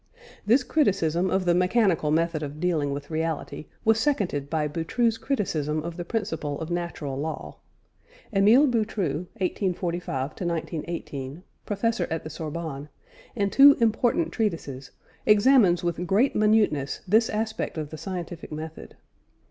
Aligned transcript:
This 0.47 0.63
criticism 0.63 1.29
of 1.29 1.45
the 1.45 1.53
mechanical 1.53 2.09
method 2.09 2.41
of 2.41 2.59
dealing 2.59 2.91
with 2.91 3.11
reality 3.11 3.67
was 3.85 3.99
seconded 3.99 4.49
by 4.49 4.67
Boutroux's 4.67 5.19
criticism 5.19 5.83
of 5.83 5.95
the 5.95 6.03
principle 6.03 6.59
of 6.59 6.71
Natural 6.71 7.15
Law. 7.15 7.57
Émile 8.33 8.71
Boutroux 8.71 9.27
(1845 9.39 10.29
1918) 10.41 11.41
Professor 11.67 12.07
at 12.09 12.23
the 12.23 12.31
Sorbonne 12.31 12.89
in 13.35 13.51
two 13.51 13.75
important 13.79 14.31
treatises, 14.31 14.89
examines 15.27 15.83
with 15.83 16.07
great 16.07 16.35
minuteness 16.35 17.01
this 17.07 17.29
aspect 17.29 17.77
of 17.77 17.91
the 17.91 17.97
scientific 17.99 18.51
method. 18.51 18.95